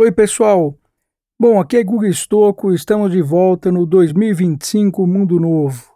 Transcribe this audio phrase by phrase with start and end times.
[0.00, 0.78] Oi, pessoal.
[1.40, 5.92] Bom, aqui é Google Estocco, estamos de volta no 2025 Mundo Novo.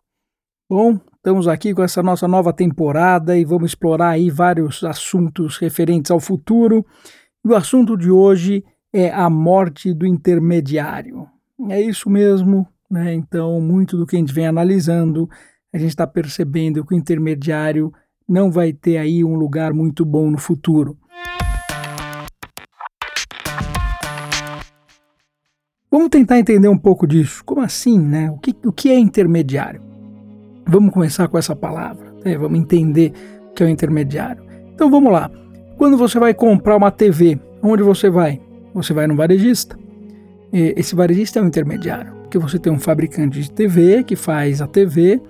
[0.68, 6.10] Bom, estamos aqui com essa nossa nova temporada e vamos explorar aí vários assuntos referentes
[6.10, 6.84] ao futuro.
[7.44, 11.28] E o assunto de hoje é a morte do intermediário.
[11.70, 13.14] É isso mesmo, né?
[13.14, 15.30] Então, muito do que a gente vem analisando,
[15.72, 17.94] a gente está percebendo que o intermediário
[18.28, 20.98] não vai ter aí um lugar muito bom no futuro.
[25.92, 27.44] Vamos tentar entender um pouco disso.
[27.44, 28.30] Como assim, né?
[28.30, 29.82] O que, o que é intermediário?
[30.66, 32.14] Vamos começar com essa palavra.
[32.24, 32.34] Né?
[32.38, 33.12] Vamos entender
[33.50, 34.42] o que é o intermediário.
[34.74, 35.30] Então vamos lá.
[35.76, 38.40] Quando você vai comprar uma TV, onde você vai?
[38.72, 39.78] Você vai no varejista.
[40.50, 44.66] Esse varejista é um intermediário, porque você tem um fabricante de TV que faz a
[44.66, 45.20] TV.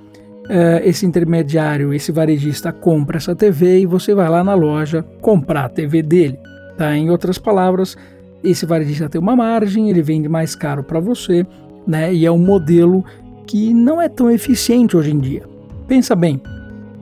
[0.49, 5.65] Eh, esse intermediário, esse varejista compra essa TV e você vai lá na loja comprar
[5.65, 6.38] a TV dele.
[6.77, 6.97] Tá?
[6.97, 7.97] Em outras palavras,
[8.42, 11.46] esse varejista tem uma margem, ele vende mais caro para você,
[11.87, 12.12] né?
[12.12, 13.04] E é um modelo
[13.46, 15.43] que não é tão eficiente hoje em dia.
[15.87, 16.40] Pensa bem,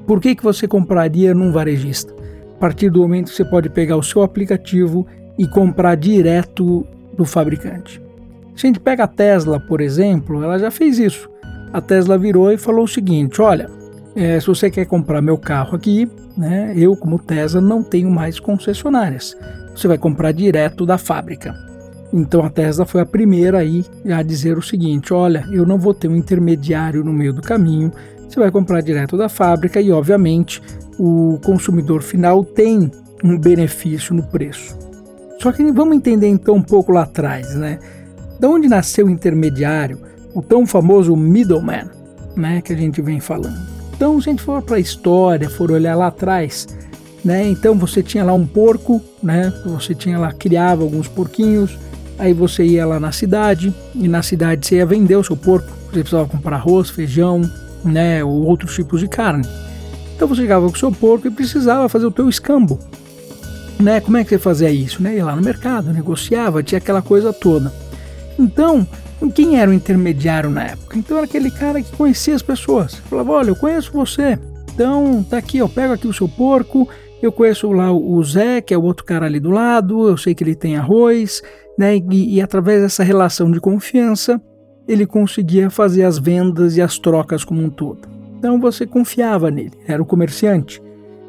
[0.06, 2.12] por que, que você compraria num varejista?
[2.56, 5.06] A partir do momento que você pode pegar o seu aplicativo
[5.38, 8.02] e comprar direto do fabricante.
[8.54, 11.30] Se a gente pega a Tesla, por exemplo, ela já fez isso.
[11.72, 13.70] A Tesla virou e falou o seguinte: olha,
[14.14, 18.38] é, se você quer comprar meu carro aqui, né, eu, como Tesla, não tenho mais
[18.38, 19.36] concessionárias
[19.80, 21.54] você vai comprar direto da fábrica.
[22.12, 25.94] Então a Tesla foi a primeira aí a dizer o seguinte: olha, eu não vou
[25.94, 27.92] ter um intermediário no meio do caminho,
[28.28, 30.62] você vai comprar direto da fábrica e, obviamente,
[30.98, 32.90] o consumidor final tem
[33.24, 34.76] um benefício no preço.
[35.40, 37.78] Só que vamos entender então um pouco lá atrás, né?
[38.38, 39.98] Da onde nasceu o intermediário,
[40.34, 41.88] o tão famoso middleman,
[42.36, 43.58] né, que a gente vem falando.
[43.94, 46.66] Então, se a gente for para a história, for olhar lá atrás,
[47.24, 47.48] né?
[47.48, 49.52] Então você tinha lá um porco, né?
[49.66, 51.78] Você tinha lá criava alguns porquinhos,
[52.18, 55.68] aí você ia lá na cidade e na cidade você ia vender o seu porco,
[55.86, 57.42] você precisava comprar arroz, feijão,
[57.84, 58.24] né?
[58.24, 59.46] Ou outros tipos de carne.
[60.14, 62.78] Então você chegava com o seu porco e precisava fazer o teu escambo,
[63.78, 64.00] né?
[64.00, 65.16] Como é que você fazia isso, né?
[65.16, 67.72] Ia lá no mercado, negociava, tinha aquela coisa toda.
[68.38, 68.86] Então
[69.28, 70.96] quem era o intermediário na época?
[70.96, 72.94] Então era aquele cara que conhecia as pessoas.
[73.10, 74.38] Falava, olha, eu conheço você.
[74.72, 76.88] Então, tá aqui, eu pego aqui o seu porco,
[77.26, 80.34] eu conheço lá o Zé, que é o outro cara ali do lado, eu sei
[80.34, 81.42] que ele tem arroz,
[81.78, 81.96] né?
[81.96, 84.40] E, e através dessa relação de confiança,
[84.88, 88.08] ele conseguia fazer as vendas e as trocas como um todo.
[88.38, 90.82] Então você confiava nele, era o comerciante.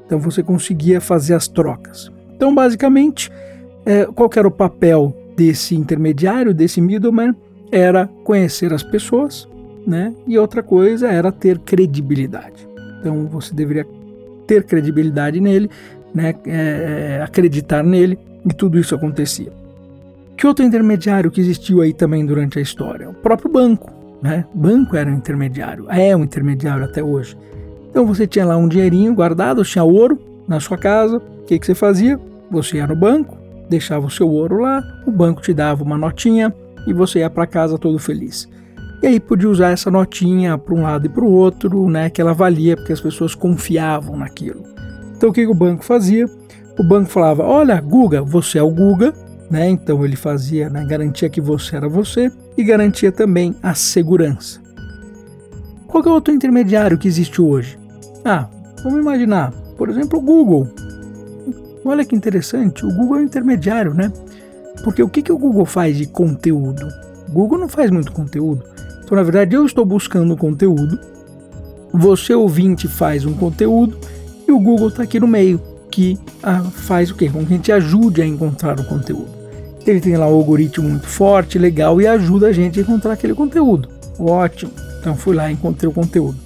[0.06, 2.12] Então você conseguia fazer as trocas.
[2.36, 3.30] Então, basicamente,
[3.86, 7.36] é, qual era o papel desse intermediário, desse middleman?
[7.72, 9.48] Era conhecer as pessoas,
[9.86, 10.14] né?
[10.28, 12.68] E outra coisa era ter credibilidade.
[13.00, 13.86] Então você deveria
[14.48, 15.70] ter credibilidade nele,
[16.14, 19.52] né, é, é, acreditar nele, e tudo isso acontecia.
[20.36, 23.10] Que outro intermediário que existiu aí também durante a história?
[23.10, 23.92] O próprio banco.
[24.22, 24.46] Né?
[24.54, 27.36] Banco era um intermediário, é um intermediário até hoje.
[27.90, 31.18] Então você tinha lá um dinheirinho guardado, tinha ouro na sua casa.
[31.18, 32.20] O que, que você fazia?
[32.50, 33.38] Você ia no banco,
[33.70, 36.54] deixava o seu ouro lá, o banco te dava uma notinha
[36.88, 38.48] e você ia para casa todo feliz.
[39.02, 42.22] E aí podia usar essa notinha para um lado e para o outro, né, que
[42.22, 44.64] ela valia porque as pessoas confiavam naquilo.
[45.18, 46.30] Então o que o banco fazia?
[46.78, 49.14] O banco falava: "Olha, Guga, você é o Guga",
[49.50, 49.70] né?
[49.70, 54.62] Então ele fazia, né, garantia que você era você e garantia também a segurança.
[55.88, 57.78] Qual é o outro intermediário que existe hoje?
[58.24, 58.48] Ah,
[58.84, 60.68] vamos imaginar, por exemplo, o Google.
[61.84, 64.12] Olha que interessante, o Google é um intermediário, né?
[64.84, 66.88] Porque o que, que o Google faz de conteúdo?
[67.28, 68.64] O Google não faz muito conteúdo.
[69.12, 70.98] Então, na verdade, eu estou buscando conteúdo,
[71.92, 73.98] você ouvinte faz um conteúdo
[74.48, 75.62] e o Google está aqui no meio,
[75.92, 77.30] que ah, faz o quê?
[77.30, 79.28] Com que a gente ajude a encontrar o conteúdo.
[79.86, 83.34] Ele tem lá um algoritmo muito forte, legal e ajuda a gente a encontrar aquele
[83.34, 83.90] conteúdo.
[84.18, 84.72] Ótimo.
[85.02, 86.38] Então fui lá e encontrei o conteúdo.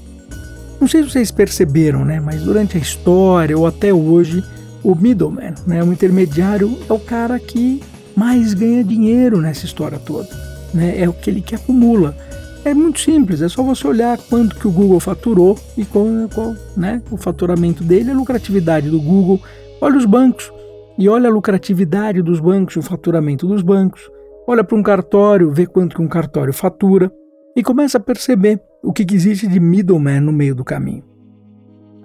[0.81, 2.19] Não sei se vocês perceberam, né?
[2.19, 4.43] Mas durante a história ou até hoje,
[4.83, 7.79] o middleman, né, o intermediário, é o cara que
[8.15, 10.29] mais ganha dinheiro nessa história toda.
[10.73, 11.01] Né?
[11.01, 12.17] É aquele que acumula.
[12.65, 16.55] É muito simples, é só você olhar quanto que o Google faturou e qual, qual
[16.75, 19.39] né, o faturamento dele, a lucratividade do Google.
[19.79, 20.51] Olha os bancos
[20.97, 24.09] e olha a lucratividade dos bancos, o faturamento dos bancos.
[24.47, 27.11] Olha para um cartório, vê quanto que um cartório fatura
[27.55, 31.03] e começa a perceber o que, que existe de middleman no meio do caminho.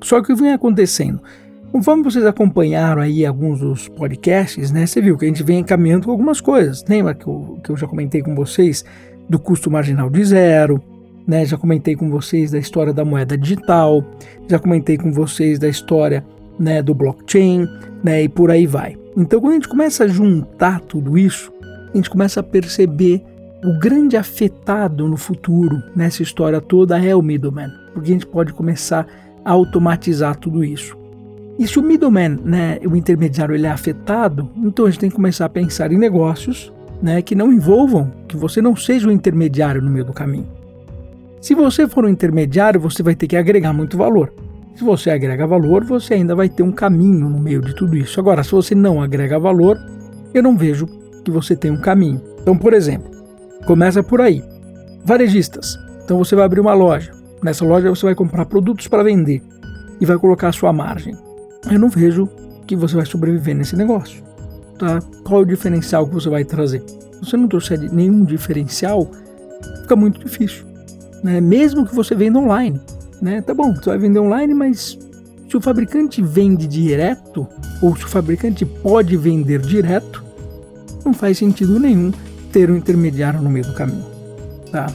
[0.03, 1.23] Só que o que vem acontecendo?
[1.73, 6.05] Conforme vocês acompanharam aí alguns dos podcasts, né, você viu que a gente vem caminhando
[6.05, 6.85] com algumas coisas.
[6.87, 8.85] Lembra que eu, que eu já comentei com vocês
[9.31, 10.83] do custo marginal de zero,
[11.25, 11.47] né?
[11.47, 14.05] Já comentei com vocês da história da moeda digital,
[14.49, 16.27] já comentei com vocês da história
[16.59, 17.67] né, do blockchain,
[18.03, 18.25] né?
[18.25, 18.99] E por aí vai.
[19.17, 21.53] Então, quando a gente começa a juntar tudo isso,
[21.93, 23.23] a gente começa a perceber
[23.65, 28.53] o grande afetado no futuro nessa história toda é o middleman, porque a gente pode
[28.53, 29.07] começar
[29.45, 30.99] a automatizar tudo isso.
[31.59, 35.17] E se o middleman, né, o intermediário, ele é afetado, então a gente tem que
[35.17, 39.83] começar a pensar em negócios né, que não envolvam, que você não seja o intermediário
[39.83, 40.49] no meio do caminho.
[41.41, 44.33] Se você for um intermediário, você vai ter que agregar muito valor.
[44.75, 48.21] Se você agrega valor, você ainda vai ter um caminho no meio de tudo isso.
[48.21, 49.79] Agora, se você não agrega valor,
[50.35, 50.87] eu não vejo
[51.25, 52.21] que você tem um caminho.
[52.41, 53.11] Então, por exemplo,
[53.67, 54.43] começa por aí.
[55.05, 55.79] Varejistas.
[56.05, 57.13] Então você vai abrir uma loja.
[57.43, 59.43] Nessa loja você vai comprar produtos para vender
[60.01, 61.17] e vai colocar a sua margem.
[61.71, 62.29] Eu não vejo
[62.67, 64.23] que você vai sobreviver nesse negócio.
[64.81, 64.99] Tá?
[65.25, 66.83] Qual é o diferencial que você vai trazer?
[66.89, 69.11] Se você não trouxer nenhum diferencial,
[69.83, 70.65] fica muito difícil.
[71.23, 71.39] Né?
[71.39, 72.81] Mesmo que você venda online.
[73.21, 73.43] Né?
[73.43, 74.99] Tá bom, você vai vender online, mas
[75.47, 77.47] se o fabricante vende direto,
[77.83, 80.25] ou se o fabricante pode vender direto,
[81.05, 82.11] não faz sentido nenhum
[82.51, 84.07] ter um intermediário no meio do caminho.
[84.73, 84.87] Tá?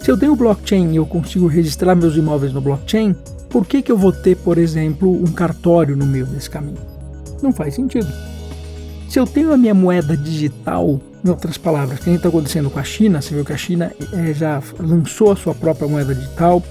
[0.00, 3.16] Se eu tenho blockchain e eu consigo registrar meus imóveis no blockchain,
[3.50, 6.78] por que, que eu vou ter, por exemplo, um cartório no meio desse caminho?
[7.42, 8.06] Não faz sentido.
[9.08, 12.78] Se eu tenho a minha moeda digital, em outras palavras, o que está acontecendo com
[12.78, 16.62] a China, você viu que a China é, já lançou a sua própria moeda digital,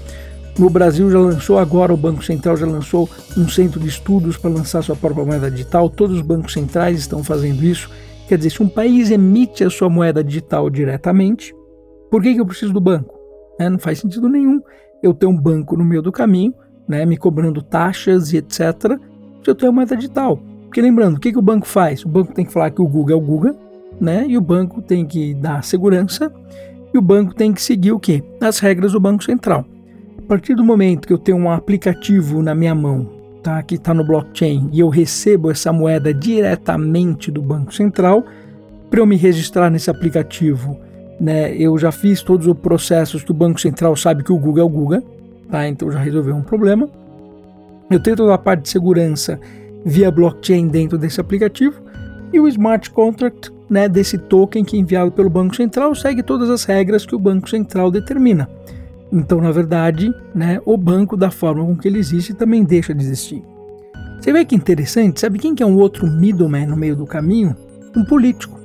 [0.56, 4.50] no Brasil já lançou agora, o Banco Central já lançou um centro de estudos para
[4.50, 7.90] lançar sua própria moeda digital, todos os bancos centrais estão fazendo isso.
[8.28, 11.52] Quer dizer, se um país emite a sua moeda digital diretamente,
[12.08, 13.18] por que, que eu preciso do banco?
[13.58, 14.60] É, não faz sentido nenhum
[15.02, 16.54] eu ter um banco no meio do caminho,
[16.88, 18.96] né, me cobrando taxas e etc.,
[19.42, 20.40] se eu tenho moeda digital.
[20.68, 22.04] Porque lembrando, o que, que o banco faz?
[22.04, 23.56] O banco tem que falar que o Google é o Google,
[23.98, 26.30] né, e o banco tem que dar segurança,
[26.92, 28.22] e o banco tem que seguir o quê?
[28.40, 29.64] As regras do Banco Central.
[30.18, 33.08] A partir do momento que eu tenho um aplicativo na minha mão
[33.42, 38.24] tá, que está no blockchain e eu recebo essa moeda diretamente do Banco Central,
[38.90, 40.78] para eu me registrar nesse aplicativo,
[41.18, 44.62] né, eu já fiz todos os processos que o Banco Central sabe que o Google
[44.62, 45.02] é o Google,
[45.50, 46.88] tá, então já resolveu um problema.
[47.90, 49.40] Eu tenho toda a parte de segurança
[49.84, 51.80] via blockchain dentro desse aplicativo
[52.32, 56.50] e o smart contract né, desse token que é enviado pelo Banco Central segue todas
[56.50, 58.48] as regras que o Banco Central determina.
[59.12, 63.02] Então, na verdade, né, o banco, da forma com que ele existe, também deixa de
[63.02, 63.42] existir.
[64.20, 65.20] Você vê que interessante?
[65.20, 67.56] Sabe quem que é um outro middleman no meio do caminho?
[67.96, 68.58] Um político.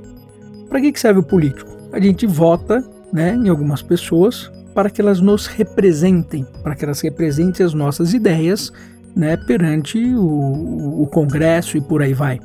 [0.67, 1.71] Para que serve o político?
[1.93, 6.99] A gente vota né, em algumas pessoas para que elas nos representem, para que elas
[7.01, 8.73] representem as nossas ideias
[9.15, 12.39] né, perante o, o Congresso e por aí vai.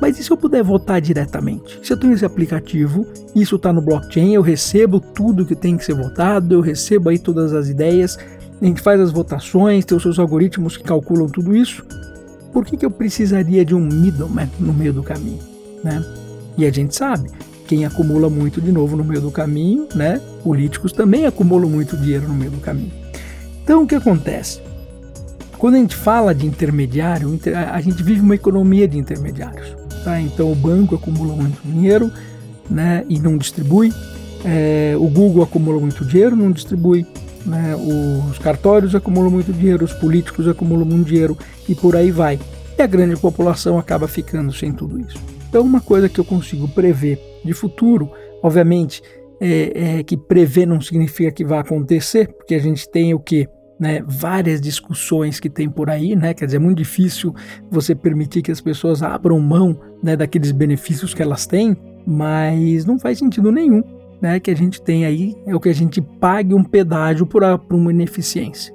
[0.00, 1.78] Mas e se eu puder votar diretamente?
[1.82, 5.84] Se eu tenho esse aplicativo, isso está no blockchain, eu recebo tudo que tem que
[5.84, 8.18] ser votado, eu recebo aí todas as ideias,
[8.60, 11.84] a gente faz as votações, tem os seus algoritmos que calculam tudo isso.
[12.52, 15.40] Por que, que eu precisaria de um middleman no meio do caminho?
[15.82, 16.04] Né?
[16.56, 17.30] E a gente sabe,
[17.66, 20.20] quem acumula muito de novo no meio do caminho, né?
[20.42, 22.92] Políticos também acumulam muito dinheiro no meio do caminho.
[23.62, 24.60] Então o que acontece?
[25.64, 27.40] Quando a gente fala de intermediário,
[27.72, 29.74] a gente vive uma economia de intermediários.
[30.04, 30.20] Tá?
[30.20, 32.12] Então o banco acumula muito dinheiro
[32.68, 33.90] né, e não distribui.
[34.44, 37.06] É, o Google acumula muito dinheiro, não distribui.
[37.46, 37.74] Né?
[38.30, 41.34] Os cartórios acumulam muito dinheiro, os políticos acumulam muito dinheiro
[41.66, 42.38] e por aí vai.
[42.76, 45.16] E a grande população acaba ficando sem tudo isso.
[45.48, 48.10] Então, uma coisa que eu consigo prever de futuro,
[48.42, 49.02] obviamente,
[49.40, 53.48] é, é que prever não significa que vai acontecer, porque a gente tem o que?
[53.84, 56.32] Né, várias discussões que tem por aí, né?
[56.32, 57.34] Quer dizer, é muito difícil
[57.70, 61.76] você permitir que as pessoas abram mão né, daqueles benefícios que elas têm,
[62.06, 63.84] mas não faz sentido nenhum,
[64.22, 64.40] né?
[64.40, 67.76] Que a gente tem aí é o que a gente pague um pedágio por, por
[67.76, 68.74] uma ineficiência.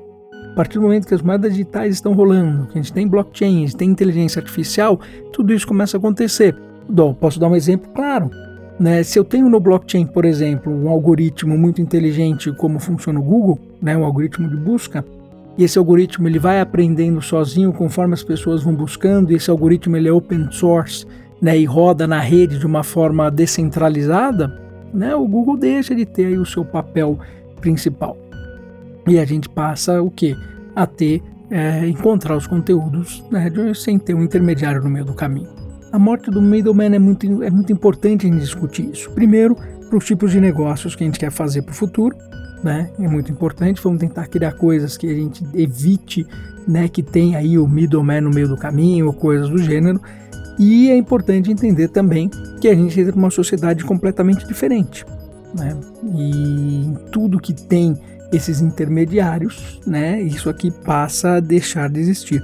[0.52, 3.58] A partir do momento que as moedas digitais estão rolando, que a gente tem blockchain,
[3.58, 5.00] a gente tem inteligência artificial,
[5.34, 6.56] tudo isso começa a acontecer.
[7.20, 8.30] Posso dar um exemplo claro.
[8.80, 9.04] Né?
[9.04, 13.60] Se eu tenho no blockchain, por exemplo, um algoritmo muito inteligente como funciona o Google,
[13.82, 13.98] né?
[13.98, 15.04] um algoritmo de busca,
[15.58, 19.98] e esse algoritmo ele vai aprendendo sozinho conforme as pessoas vão buscando, e esse algoritmo
[19.98, 21.06] ele é open source
[21.42, 21.58] né?
[21.58, 24.58] e roda na rede de uma forma descentralizada,
[24.94, 25.14] né?
[25.14, 27.20] o Google deixa de ter o seu papel
[27.60, 28.16] principal.
[29.06, 30.38] E a gente passa o que?
[30.74, 31.22] A ter,
[31.52, 33.52] é, encontrar os conteúdos né?
[33.76, 35.59] sem ter um intermediário no meio do caminho.
[35.92, 39.10] A morte do middleman é muito, é muito importante gente discutir isso.
[39.12, 42.16] Primeiro, para os tipos de negócios que a gente quer fazer para o futuro,
[42.64, 42.92] né?
[43.00, 43.82] É muito importante.
[43.82, 46.28] Vamos tentar criar coisas que a gente evite,
[46.68, 46.88] né?
[46.88, 50.00] Que tem aí o middleman no meio do caminho ou coisas do gênero.
[50.60, 52.30] E é importante entender também
[52.60, 55.06] que a gente entra numa sociedade completamente diferente,
[55.58, 55.76] né?
[56.14, 57.98] E em tudo que tem
[58.32, 60.22] esses intermediários, né?
[60.22, 62.44] Isso aqui passa a deixar de existir.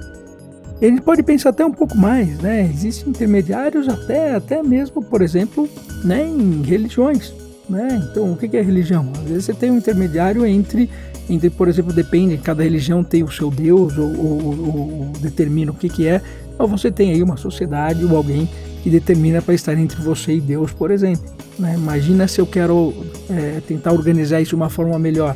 [0.80, 2.68] E gente pode pensar até um pouco mais, né?
[2.70, 5.68] Existem intermediários até, até mesmo, por exemplo,
[6.04, 7.32] né, em religiões,
[7.68, 8.06] né?
[8.10, 9.10] Então, o que é religião?
[9.16, 10.90] Às vezes você tem um intermediário entre,
[11.30, 15.72] entre por exemplo, depende, cada religião tem o seu Deus ou, ou, ou, ou determina
[15.72, 16.20] o que, que é,
[16.58, 18.46] mas você tem aí uma sociedade ou alguém
[18.82, 21.24] que determina para estar entre você e Deus, por exemplo.
[21.58, 21.74] Né?
[21.74, 22.92] Imagina se eu quero
[23.30, 25.34] é, tentar organizar isso de uma forma melhor.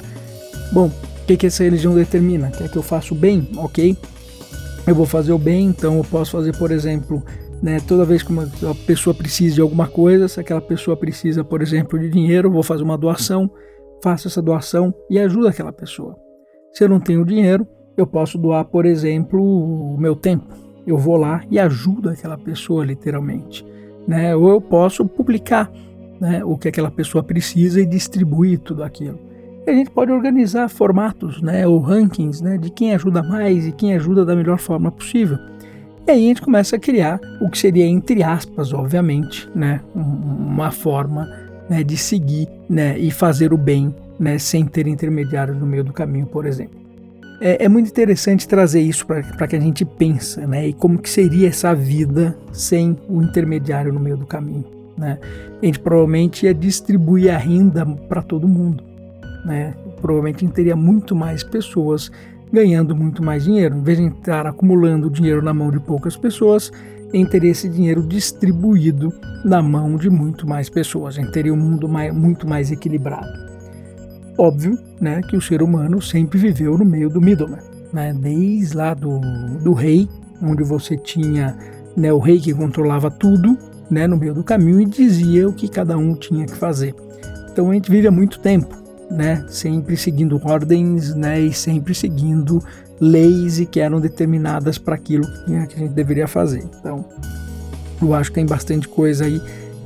[0.70, 2.50] Bom, o que, que essa religião determina?
[2.50, 3.49] Quer que eu faça o bem?
[3.56, 3.97] Ok
[4.87, 7.22] eu vou fazer o bem, então eu posso fazer, por exemplo,
[7.62, 8.49] né, toda vez que uma
[8.87, 12.62] pessoa precisa de alguma coisa, se aquela pessoa precisa, por exemplo, de dinheiro, eu vou
[12.62, 13.50] fazer uma doação,
[14.02, 16.16] faço essa doação e ajudo aquela pessoa.
[16.72, 20.46] Se eu não tenho dinheiro, eu posso doar, por exemplo, o meu tempo.
[20.87, 23.64] Eu vou lá e ajudo aquela pessoa, literalmente.
[24.08, 24.34] Né?
[24.34, 25.70] Ou eu posso publicar
[26.18, 29.29] né, o que aquela pessoa precisa e distribuir tudo aquilo
[29.67, 33.95] a gente pode organizar formatos, né, ou rankings, né, de quem ajuda mais e quem
[33.95, 35.38] ajuda da melhor forma possível.
[36.07, 40.71] E aí a gente começa a criar o que seria, entre aspas, obviamente, né, uma
[40.71, 41.31] forma
[41.69, 45.93] né, de seguir né, e fazer o bem né, sem ter intermediários no meio do
[45.93, 46.81] caminho, por exemplo.
[47.40, 51.09] É, é muito interessante trazer isso para que a gente pense, né, e como que
[51.09, 54.64] seria essa vida sem o intermediário no meio do caminho.
[54.97, 55.19] Né?
[55.62, 58.89] A gente provavelmente ia distribuir a renda para todo mundo
[59.44, 59.75] né?
[60.00, 62.11] Provavelmente teria muito mais pessoas
[62.52, 63.76] ganhando muito mais dinheiro.
[63.76, 66.73] Em vez de estar acumulando dinheiro na mão de poucas pessoas,
[67.12, 69.12] em ter esse dinheiro distribuído
[69.44, 71.14] na mão de muito mais pessoas.
[71.14, 73.28] Gente teria um mundo mais, muito mais equilibrado.
[74.38, 77.59] Óbvio né, que o ser humano sempre viveu no meio do middleman.
[77.92, 78.12] Né?
[78.14, 79.20] Desde lá do,
[79.62, 80.09] do rei,
[80.42, 81.56] onde você tinha
[81.97, 83.59] né, o rei que controlava tudo
[83.90, 86.94] né, no meio do caminho e dizia o que cada um tinha que fazer.
[87.50, 88.79] Então a gente vive há muito tempo
[89.11, 92.62] né, sempre seguindo ordens, né, e sempre seguindo
[93.00, 96.62] leis que eram determinadas para aquilo que a gente deveria fazer.
[96.79, 97.05] Então,
[98.00, 99.40] eu acho que tem bastante coisa aí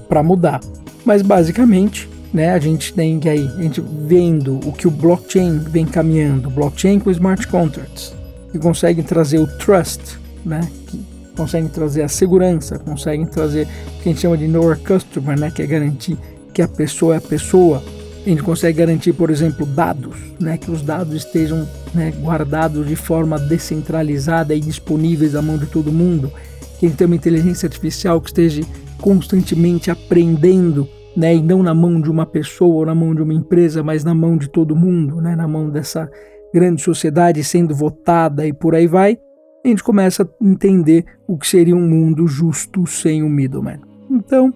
[0.08, 0.60] para mudar.
[1.04, 5.58] Mas basicamente, né, a gente tem que aí, a gente vendo o que o blockchain
[5.58, 8.14] vem caminhando, blockchain com smart contracts,
[8.50, 11.00] que conseguem trazer o trust, né, que
[11.36, 15.50] conseguem trazer a segurança, conseguem trazer o que a gente chama de know customer, né,
[15.50, 16.18] que é garantir
[16.52, 17.82] que a pessoa é a pessoa,
[18.24, 22.96] a gente consegue garantir, por exemplo, dados, né, que os dados estejam né, guardados de
[22.96, 26.32] forma descentralizada e disponíveis à mão de todo mundo,
[26.78, 28.62] que a gente tenha uma inteligência artificial que esteja
[29.00, 33.34] constantemente aprendendo, né, e não na mão de uma pessoa ou na mão de uma
[33.34, 36.10] empresa, mas na mão de todo mundo, né, na mão dessa
[36.52, 39.18] grande sociedade sendo votada e por aí vai,
[39.64, 43.80] a gente começa a entender o que seria um mundo justo sem o middleman.
[44.10, 44.52] Então,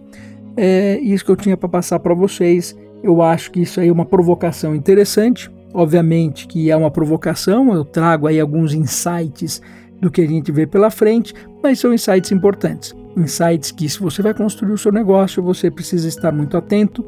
[0.57, 2.77] é isso que eu tinha para passar para vocês.
[3.03, 5.51] Eu acho que isso aí é uma provocação interessante.
[5.73, 9.61] Obviamente que é uma provocação, eu trago aí alguns insights
[10.01, 12.95] do que a gente vê pela frente, mas são insights importantes.
[13.17, 17.05] Insights que, se você vai construir o seu negócio, você precisa estar muito atento.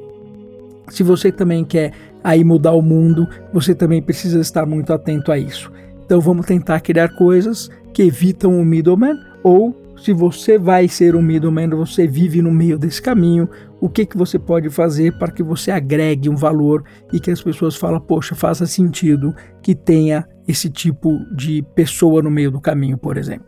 [0.88, 1.92] Se você também quer
[2.22, 5.70] aí mudar o mundo, você também precisa estar muito atento a isso.
[6.04, 11.22] Então vamos tentar criar coisas que evitam o middleman ou se você vai ser um
[11.22, 13.48] middleman, você vive no meio desse caminho,
[13.80, 17.42] o que, que você pode fazer para que você agregue um valor e que as
[17.42, 22.96] pessoas falem, poxa, faça sentido que tenha esse tipo de pessoa no meio do caminho,
[22.96, 23.46] por exemplo.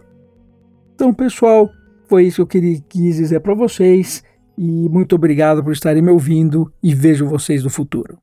[0.94, 1.71] Então, pessoal,
[2.06, 4.23] foi isso que eu quis dizer para vocês
[4.56, 8.18] e muito obrigado por estarem me ouvindo e vejo vocês no futuro.